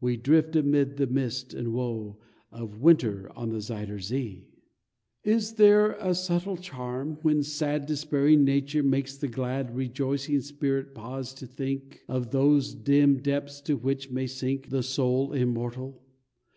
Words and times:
We 0.00 0.16
drift 0.16 0.56
amid 0.56 0.96
the 0.96 1.06
mist 1.06 1.54
and 1.54 1.72
woe 1.72 2.18
Of 2.50 2.80
winter 2.80 3.30
on 3.36 3.50
the 3.50 3.60
Zuyder 3.60 4.00
Zee. 4.00 4.48
Is 5.22 5.52
there 5.54 5.92
a 6.00 6.16
subtle 6.16 6.56
charm, 6.56 7.18
when 7.22 7.44
sad 7.44 7.86
Despairing 7.86 8.42
nature 8.42 8.82
makes 8.82 9.16
the 9.16 9.28
glad 9.28 9.76
Rejoicing 9.76 10.40
spirit 10.40 10.96
pause 10.96 11.32
to 11.34 11.46
think, 11.46 12.02
Of 12.08 12.32
those 12.32 12.74
dim 12.74 13.18
depths 13.18 13.60
to 13.60 13.76
which 13.76 14.10
may 14.10 14.26
sink 14.26 14.68
The 14.70 14.82
soul 14.82 15.32
immortal? 15.32 16.02